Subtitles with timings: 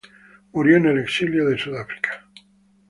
[0.53, 2.25] Murió en el exilio en Sudáfrica.